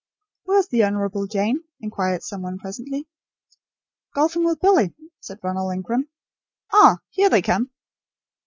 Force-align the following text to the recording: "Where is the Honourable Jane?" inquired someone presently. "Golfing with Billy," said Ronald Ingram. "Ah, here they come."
"Where 0.45 0.57
is 0.57 0.67
the 0.69 0.83
Honourable 0.83 1.27
Jane?" 1.27 1.63
inquired 1.79 2.23
someone 2.23 2.57
presently. 2.57 3.07
"Golfing 4.15 4.43
with 4.43 4.59
Billy," 4.59 4.95
said 5.19 5.37
Ronald 5.43 5.71
Ingram. 5.73 6.09
"Ah, 6.73 7.01
here 7.11 7.29
they 7.29 7.43
come." 7.43 7.69